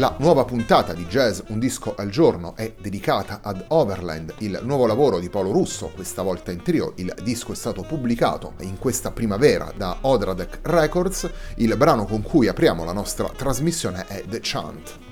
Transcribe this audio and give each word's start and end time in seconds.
La 0.00 0.16
nuova 0.16 0.46
puntata 0.46 0.94
di 0.94 1.04
Jazz 1.04 1.40
Un 1.48 1.58
disco 1.58 1.94
al 1.94 2.08
giorno 2.08 2.56
è 2.56 2.72
dedicata 2.80 3.40
ad 3.42 3.66
Overland, 3.68 4.32
il 4.38 4.58
nuovo 4.62 4.86
lavoro 4.86 5.18
di 5.18 5.28
Paolo 5.28 5.52
Russo, 5.52 5.90
questa 5.94 6.22
volta 6.22 6.50
in 6.50 6.62
trio. 6.62 6.94
Il 6.96 7.14
disco 7.22 7.52
è 7.52 7.54
stato 7.54 7.82
pubblicato 7.82 8.54
in 8.60 8.78
questa 8.78 9.10
primavera 9.10 9.70
da 9.76 9.98
Odradek 10.00 10.60
Records. 10.62 11.30
Il 11.56 11.76
brano 11.76 12.06
con 12.06 12.22
cui 12.22 12.48
apriamo 12.48 12.82
la 12.82 12.94
nostra 12.94 13.28
trasmissione 13.28 14.06
è 14.06 14.24
The 14.26 14.38
Chant. 14.40 15.09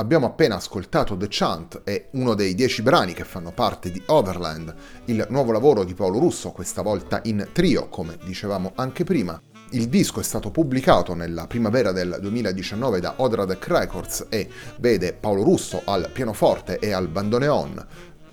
Abbiamo 0.00 0.26
appena 0.26 0.54
ascoltato 0.54 1.16
The 1.16 1.26
Chant, 1.28 1.82
è 1.82 2.10
uno 2.12 2.34
dei 2.34 2.54
dieci 2.54 2.82
brani 2.82 3.14
che 3.14 3.24
fanno 3.24 3.50
parte 3.50 3.90
di 3.90 4.00
Overland, 4.06 4.72
il 5.06 5.26
nuovo 5.28 5.50
lavoro 5.50 5.82
di 5.82 5.92
Paolo 5.94 6.20
Russo, 6.20 6.52
questa 6.52 6.82
volta 6.82 7.20
in 7.24 7.48
trio, 7.52 7.88
come 7.88 8.16
dicevamo 8.22 8.70
anche 8.76 9.02
prima. 9.02 9.42
Il 9.70 9.88
disco 9.88 10.20
è 10.20 10.22
stato 10.22 10.52
pubblicato 10.52 11.14
nella 11.14 11.48
primavera 11.48 11.90
del 11.90 12.16
2019 12.20 13.00
da 13.00 13.14
Odradek 13.16 13.66
Records 13.66 14.26
e 14.28 14.48
vede 14.78 15.14
Paolo 15.14 15.42
Russo 15.42 15.82
al 15.84 16.10
pianoforte 16.12 16.78
e 16.78 16.92
al 16.92 17.08
bandoneon, 17.08 17.86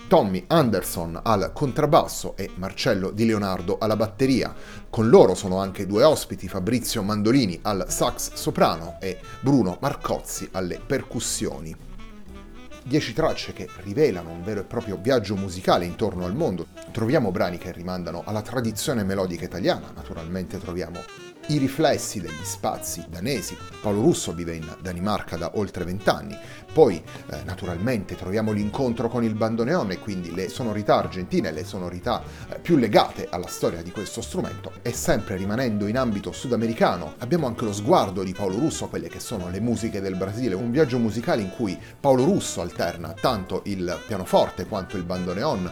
Tommy 0.08 0.44
Anderson 0.48 1.20
al 1.24 1.52
contrabbasso 1.52 2.38
e 2.38 2.52
Marcello 2.56 3.10
Di 3.10 3.26
Leonardo 3.26 3.80
alla 3.80 3.96
batteria. 3.96 4.54
Con 4.88 5.10
loro 5.10 5.34
sono 5.34 5.58
anche 5.58 5.88
due 5.88 6.04
ospiti, 6.04 6.48
Fabrizio 6.48 7.02
Mandolini 7.02 7.58
al 7.64 7.86
sax 7.90 8.34
soprano 8.34 8.98
e 9.00 9.20
Bruno 9.40 9.80
Marcozzi 9.82 10.48
alle 10.52 10.80
percussioni. 10.86 11.76
Dieci 12.84 13.14
tracce 13.14 13.54
che 13.54 13.68
rivelano 13.82 14.30
un 14.30 14.44
vero 14.44 14.60
e 14.60 14.66
proprio 14.66 15.00
viaggio 15.02 15.36
musicale 15.36 15.86
intorno 15.86 16.24
al 16.26 16.36
mondo. 16.36 16.68
Troviamo 16.92 17.32
brani 17.32 17.58
che 17.58 17.72
rimandano 17.72 18.22
alla 18.28 18.44
tradizione 18.44 19.04
melodica 19.04 19.46
italiana, 19.46 19.92
naturalmente 19.96 20.60
troviamo 20.60 21.00
i 21.48 21.58
riflessi 21.58 22.20
degli 22.20 22.44
spazi 22.44 23.06
danesi. 23.08 23.56
Paolo 23.82 24.02
Russo 24.02 24.34
vive 24.34 24.56
in 24.56 24.76
Danimarca 24.82 25.38
da 25.38 25.52
oltre 25.56 25.84
vent'anni. 25.84 26.36
Poi, 26.74 27.02
eh, 27.30 27.44
naturalmente, 27.44 28.16
troviamo 28.16 28.52
l'incontro 28.52 29.10
con 29.10 29.24
il 29.24 29.36
bandoneone, 29.36 30.00
quindi 30.00 30.34
le 30.34 30.50
sonorità 30.50 30.98
argentine, 30.98 31.52
le 31.52 31.64
sonorità 31.64 32.24
eh, 32.50 32.60
più 32.60 32.78
legate 32.78 33.28
alla 33.30 33.48
storia 33.48 33.82
di 33.82 33.92
questo 33.92 34.22
strumento. 34.22 34.72
E 34.82 34.92
sempre 34.92 35.36
rimanendo 35.36 35.86
in 35.88 35.98
ambito 35.98 36.32
sudamericano, 36.32 37.14
abbiamo 37.20 37.46
anche 37.46 37.66
lo 37.66 37.74
sguardo 37.74 38.24
di 38.24 38.34
Paolo 38.34 38.58
Russo 38.58 38.86
a 38.86 38.90
quelle 38.90 39.08
che 39.08 39.20
sono 39.20 39.50
le 39.50 39.60
musiche 39.60 40.02
del 40.02 40.16
Brasile, 40.16 40.56
un 40.56 40.72
viaggio 40.72 40.98
musicale 40.98 41.42
in 41.42 41.52
cui 41.52 41.78
Paolo 42.00 42.24
Russo 42.24 42.62
alterna 42.62 43.14
tanto 43.14 43.62
il 43.66 44.00
pianoforte 44.08 44.66
quanto 44.66 44.98
il 44.98 45.04
bandoneon 45.04 45.72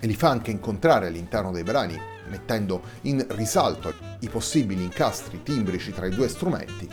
e 0.00 0.06
li 0.06 0.14
fa 0.14 0.28
anche 0.28 0.52
incontrare 0.52 1.08
all'interno 1.08 1.50
dei 1.50 1.64
brani 1.64 2.16
mettendo 2.28 2.82
in 3.02 3.24
risalto 3.30 3.92
i 4.20 4.28
possibili 4.28 4.82
incastri 4.82 5.42
timbrici 5.42 5.92
tra 5.92 6.06
i 6.06 6.14
due 6.14 6.28
strumenti. 6.28 6.88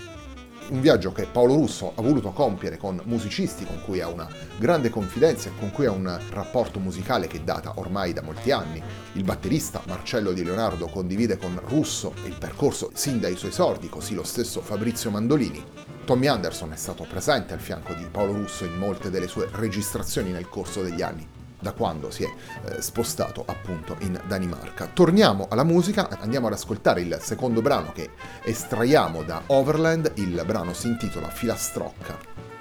Un 0.67 0.81
viaggio 0.81 1.11
che 1.11 1.27
Paolo 1.31 1.53
Russo 1.53 1.91
ha 1.95 2.01
voluto 2.01 2.31
compiere 2.31 2.77
con 2.77 2.99
musicisti 3.03 3.65
con 3.65 3.81
cui 3.85 4.01
ha 4.01 4.07
una 4.07 4.27
grande 4.57 4.89
confidenza 4.89 5.49
e 5.49 5.51
con 5.59 5.69
cui 5.69 5.85
ha 5.85 5.91
un 5.91 6.19
rapporto 6.31 6.79
musicale 6.79 7.27
che 7.27 7.43
data 7.43 7.73
ormai 7.75 8.13
da 8.13 8.23
molti 8.23 8.49
anni. 8.49 8.81
Il 9.13 9.23
batterista 9.23 9.83
Marcello 9.85 10.31
Di 10.31 10.43
Leonardo 10.43 10.87
condivide 10.87 11.37
con 11.37 11.61
Russo 11.67 12.13
il 12.25 12.35
percorso 12.39 12.89
sin 12.95 13.19
dai 13.19 13.35
suoi 13.35 13.51
esordi, 13.51 13.89
così 13.89 14.15
lo 14.15 14.23
stesso 14.23 14.61
Fabrizio 14.61 15.11
Mandolini. 15.11 15.63
Tommy 16.03 16.25
Anderson 16.25 16.71
è 16.71 16.77
stato 16.77 17.05
presente 17.07 17.53
al 17.53 17.59
fianco 17.59 17.93
di 17.93 18.07
Paolo 18.09 18.33
Russo 18.33 18.65
in 18.65 18.75
molte 18.75 19.11
delle 19.11 19.27
sue 19.27 19.47
registrazioni 19.51 20.31
nel 20.31 20.49
corso 20.49 20.81
degli 20.81 21.03
anni 21.03 21.34
da 21.65 21.73
quando 21.73 22.11
si 22.11 22.23
è 22.23 22.27
eh, 22.27 22.79
spostato 22.79 23.43
appunto 23.47 23.95
in 24.01 24.21
Danimarca. 24.27 24.85
Torniamo 24.85 25.47
alla 25.49 25.63
musica, 25.63 26.07
andiamo 26.19 26.45
ad 26.45 26.53
ascoltare 26.53 27.01
il 27.01 27.17
secondo 27.19 27.63
brano 27.63 27.91
che 27.91 28.11
estraiamo 28.43 29.23
da 29.23 29.41
Overland, 29.47 30.11
il 30.15 30.43
brano 30.45 30.73
si 30.73 30.85
intitola 30.85 31.27
Filastrocca. 31.27 32.54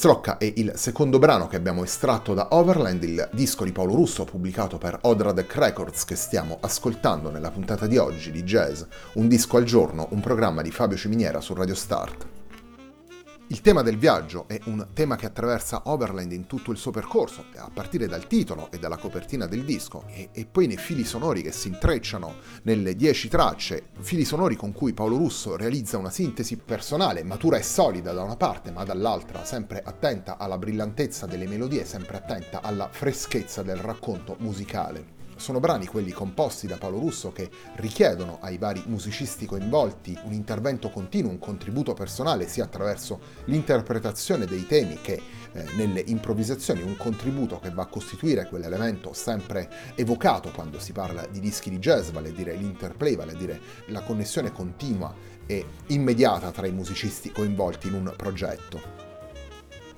Filastrocca 0.00 0.38
è 0.38 0.50
il 0.56 0.72
secondo 0.76 1.18
brano 1.18 1.46
che 1.46 1.56
abbiamo 1.56 1.84
estratto 1.84 2.32
da 2.32 2.48
Overland, 2.52 3.02
il 3.02 3.28
disco 3.32 3.64
di 3.64 3.72
Paolo 3.72 3.94
Russo 3.94 4.24
pubblicato 4.24 4.78
per 4.78 4.98
Odradek 5.02 5.54
Records 5.56 6.06
che 6.06 6.16
stiamo 6.16 6.56
ascoltando 6.62 7.30
nella 7.30 7.50
puntata 7.50 7.86
di 7.86 7.98
oggi 7.98 8.30
di 8.30 8.42
Jazz, 8.42 8.80
un 9.14 9.28
disco 9.28 9.58
al 9.58 9.64
giorno, 9.64 10.06
un 10.12 10.20
programma 10.20 10.62
di 10.62 10.70
Fabio 10.70 10.96
Ciminiera 10.96 11.42
su 11.42 11.52
Radio 11.52 11.74
Start. 11.74 12.39
Il 13.52 13.62
tema 13.62 13.82
del 13.82 13.98
viaggio 13.98 14.46
è 14.46 14.60
un 14.66 14.90
tema 14.92 15.16
che 15.16 15.26
attraversa 15.26 15.82
Overland 15.86 16.30
in 16.30 16.46
tutto 16.46 16.70
il 16.70 16.76
suo 16.76 16.92
percorso, 16.92 17.46
a 17.56 17.68
partire 17.68 18.06
dal 18.06 18.28
titolo 18.28 18.70
e 18.70 18.78
dalla 18.78 18.96
copertina 18.96 19.46
del 19.46 19.64
disco, 19.64 20.04
e, 20.06 20.28
e, 20.30 20.46
poi 20.46 20.68
nei 20.68 20.76
fili 20.76 21.02
sonori 21.02 21.42
che 21.42 21.50
si 21.50 21.66
intrecciano 21.66 22.36
nelle 22.62 22.94
dieci 22.94 23.26
tracce, 23.26 23.88
fili 23.98 24.24
sonori 24.24 24.54
con 24.54 24.70
cui 24.70 24.94
Paolo 24.94 25.16
Russo 25.16 25.56
realizza 25.56 25.98
una 25.98 26.10
sintesi 26.10 26.58
personale, 26.58 27.24
matura 27.24 27.56
e 27.56 27.64
solida 27.64 28.12
da 28.12 28.22
una 28.22 28.36
parte, 28.36 28.70
ma 28.70 28.84
dall'altra 28.84 29.44
sempre 29.44 29.82
attenta 29.84 30.38
alla 30.38 30.56
brillantezza 30.56 31.26
delle 31.26 31.48
melodie, 31.48 31.84
sempre 31.84 32.18
attenta 32.18 32.62
alla 32.62 32.88
freschezza 32.88 33.64
del 33.64 33.78
racconto 33.78 34.36
musicale. 34.38 35.19
Sono 35.40 35.58
brani 35.58 35.86
quelli 35.86 36.12
composti 36.12 36.66
da 36.66 36.76
Paolo 36.76 36.98
Russo 36.98 37.32
che 37.32 37.48
richiedono 37.76 38.40
ai 38.42 38.58
vari 38.58 38.82
musicisti 38.84 39.46
coinvolti 39.46 40.16
un 40.24 40.34
intervento 40.34 40.90
continuo, 40.90 41.30
un 41.30 41.38
contributo 41.38 41.94
personale 41.94 42.46
sia 42.46 42.64
attraverso 42.64 43.18
l'interpretazione 43.46 44.44
dei 44.44 44.66
temi 44.66 44.98
che 45.00 45.18
eh, 45.52 45.64
nelle 45.76 46.04
improvvisazioni, 46.04 46.82
un 46.82 46.94
contributo 46.94 47.58
che 47.58 47.70
va 47.70 47.84
a 47.84 47.86
costituire 47.86 48.48
quell'elemento 48.48 49.14
sempre 49.14 49.70
evocato 49.94 50.50
quando 50.50 50.78
si 50.78 50.92
parla 50.92 51.24
di 51.26 51.40
dischi 51.40 51.70
di 51.70 51.78
jazz, 51.78 52.10
vale 52.10 52.28
a 52.28 52.32
dire 52.32 52.54
l'interplay, 52.54 53.16
vale 53.16 53.32
a 53.32 53.36
dire 53.36 53.60
la 53.86 54.02
connessione 54.02 54.52
continua 54.52 55.14
e 55.46 55.64
immediata 55.86 56.50
tra 56.50 56.66
i 56.66 56.72
musicisti 56.72 57.32
coinvolti 57.32 57.88
in 57.88 57.94
un 57.94 58.12
progetto. 58.14 59.09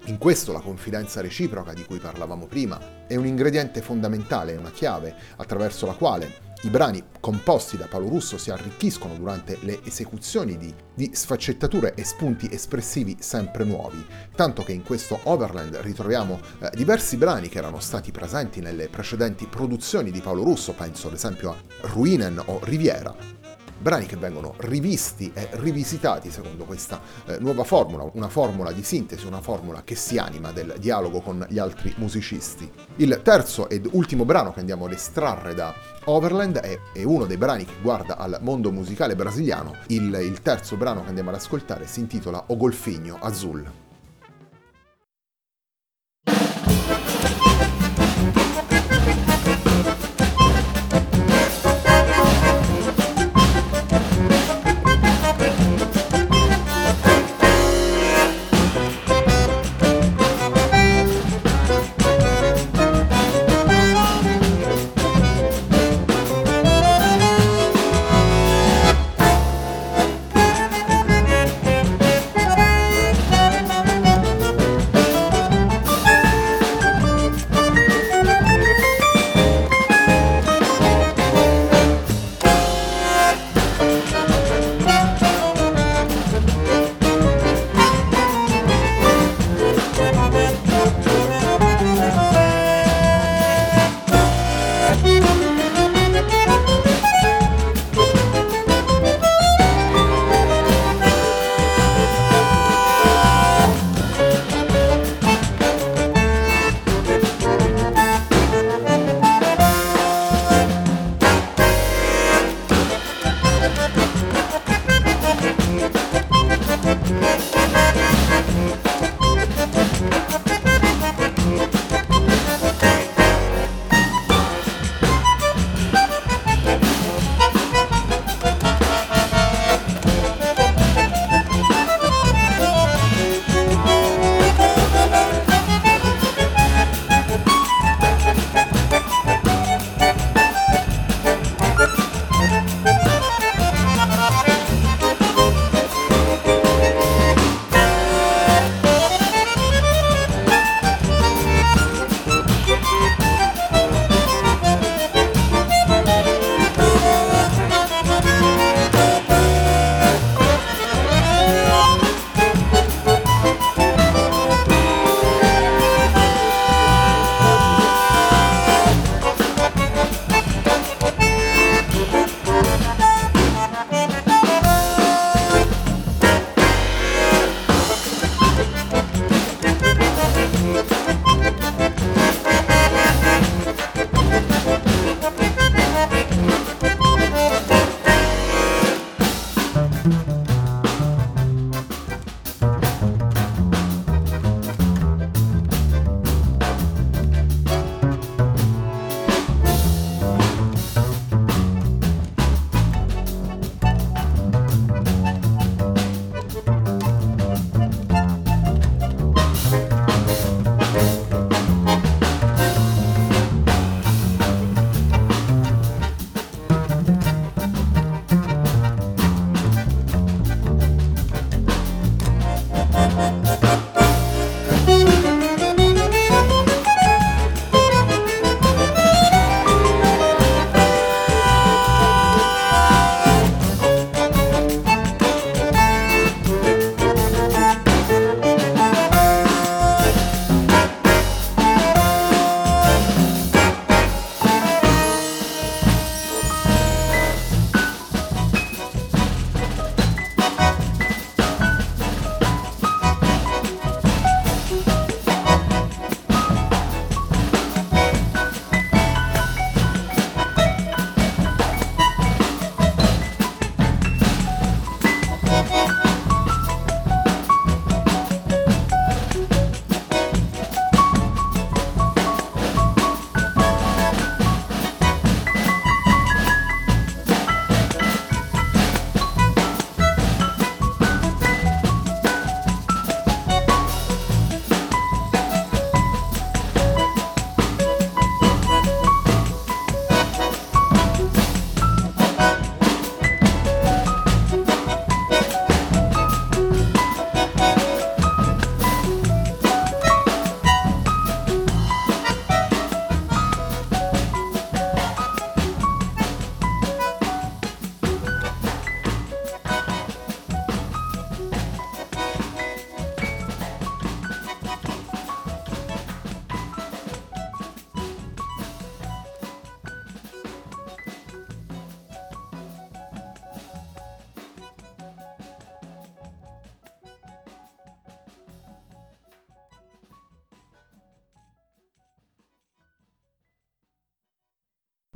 In 0.06 0.18
questo 0.18 0.50
la 0.50 0.60
confidenza 0.60 1.20
reciproca 1.20 1.72
di 1.72 1.84
cui 1.84 1.98
parlavamo 1.98 2.46
prima 2.46 3.06
è 3.06 3.14
un 3.14 3.24
ingrediente 3.24 3.80
fondamentale, 3.80 4.56
una 4.56 4.72
chiave 4.72 5.14
attraverso 5.36 5.86
la 5.86 5.94
quale 5.94 6.50
i 6.62 6.70
brani 6.70 7.02
composti 7.20 7.76
da 7.76 7.86
Paolo 7.86 8.08
Russo 8.08 8.36
si 8.36 8.50
arricchiscono 8.50 9.14
durante 9.14 9.58
le 9.62 9.80
esecuzioni 9.84 10.56
di, 10.56 10.74
di, 10.92 11.10
sfaccettature 11.12 11.94
e 11.94 12.04
spunti 12.04 12.48
espressivi 12.52 13.16
sempre 13.20 13.62
nuovi, 13.62 14.04
tanto 14.34 14.62
che 14.62 14.72
in 14.72 14.82
questo 14.82 15.20
Overland 15.24 15.76
ritroviamo 15.76 16.40
eh, 16.60 16.70
diversi 16.74 17.16
brani 17.16 17.48
che 17.48 17.58
erano 17.58 17.78
stati 17.78 18.10
presenti 18.10 18.60
nelle 18.60 18.88
precedenti 18.88 19.46
produzioni 19.46 20.10
di 20.10 20.20
Paolo 20.20 20.42
Russo, 20.42 20.72
penso 20.72 21.08
ad 21.08 21.14
esempio 21.14 21.50
a 21.50 21.56
Ruinen 21.82 22.40
o 22.44 22.60
Riviera, 22.62 23.40
brani 23.82 24.06
che 24.06 24.16
vengono 24.16 24.54
rivisti 24.58 25.30
e 25.34 25.48
rivisitati 25.52 26.30
secondo 26.30 26.64
questa 26.64 27.00
eh, 27.26 27.38
nuova 27.40 27.64
formula, 27.64 28.08
una 28.14 28.28
formula 28.28 28.72
di 28.72 28.82
sintesi, 28.82 29.26
una 29.26 29.40
formula 29.42 29.82
che 29.82 29.96
si 29.96 30.16
anima 30.16 30.52
del 30.52 30.76
dialogo 30.78 31.20
con 31.20 31.44
gli 31.48 31.58
altri 31.58 31.92
musicisti. 31.98 32.70
Il 32.96 33.20
terzo 33.22 33.68
ed 33.68 33.88
ultimo 33.90 34.24
brano 34.24 34.52
che 34.52 34.60
andiamo 34.60 34.86
ad 34.86 34.92
estrarre 34.92 35.54
da 35.54 35.74
Overland 36.04 36.58
è, 36.58 36.78
è 36.94 37.02
uno 37.02 37.26
dei 37.26 37.36
brani 37.36 37.64
che 37.64 37.74
guarda 37.82 38.16
al 38.16 38.38
mondo 38.40 38.70
musicale 38.70 39.16
brasiliano. 39.16 39.74
Il, 39.88 40.16
il 40.22 40.40
terzo 40.40 40.76
brano 40.76 41.02
che 41.02 41.08
andiamo 41.08 41.30
ad 41.30 41.36
ascoltare 41.36 41.86
si 41.86 42.00
intitola 42.00 42.44
O 42.46 42.56
Golfigno 42.56 43.18
Azul. 43.20 43.91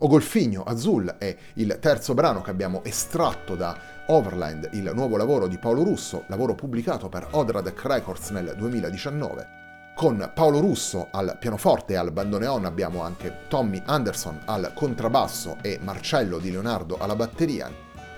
Ogolfigno 0.06 0.62
Azul 0.62 1.16
è 1.18 1.36
il 1.54 1.78
terzo 1.80 2.14
brano 2.14 2.40
che 2.40 2.50
abbiamo 2.50 2.84
estratto 2.84 3.56
da 3.56 3.76
Overland, 4.06 4.68
il 4.74 4.92
nuovo 4.94 5.16
lavoro 5.16 5.48
di 5.48 5.58
Paolo 5.58 5.82
Russo, 5.82 6.22
lavoro 6.28 6.54
pubblicato 6.54 7.08
per 7.08 7.26
Odradek 7.32 7.82
Records 7.82 8.30
nel 8.30 8.54
2019. 8.56 9.48
Con 9.96 10.30
Paolo 10.32 10.60
Russo 10.60 11.08
al 11.10 11.36
pianoforte 11.40 11.94
e 11.94 11.96
al 11.96 12.12
bandoneon 12.12 12.66
abbiamo 12.66 13.02
anche 13.02 13.48
Tommy 13.48 13.82
Anderson 13.84 14.42
al 14.44 14.70
contrabbasso 14.74 15.56
e 15.60 15.80
Marcello 15.82 16.38
Di 16.38 16.52
Leonardo 16.52 16.98
alla 16.98 17.16
batteria. 17.16 17.68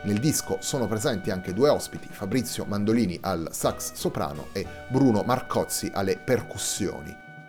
Nel 0.02 0.18
disco 0.18 0.58
sono 0.60 0.86
presenti 0.86 1.30
anche 1.30 1.54
due 1.54 1.70
ospiti, 1.70 2.08
Fabrizio 2.10 2.66
Mandolini 2.66 3.18
al 3.22 3.48
sax 3.50 3.94
soprano 3.94 4.48
e 4.52 4.66
Bruno 4.88 5.22
Marcozzi 5.22 5.90
alle 5.94 6.18
percussioni. 6.18 7.27